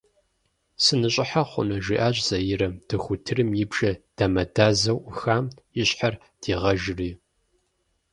«Сыныщӏыхьэ 0.83 1.41
хъуну?» 1.49 1.79
жиӏащ 1.85 2.15
Заирэ, 2.27 2.67
дохутырым 2.87 3.49
и 3.63 3.65
бжэ 3.69 3.91
дамэдазэу 4.17 4.99
ӏухам 5.03 5.45
и 5.79 5.83
щхьэр 5.87 6.13
дигъэжыри. 6.41 7.11